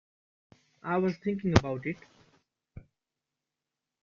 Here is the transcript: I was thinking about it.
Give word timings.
I 0.81 0.97
was 0.97 1.15
thinking 1.17 1.53
about 1.59 1.85
it. 1.85 1.95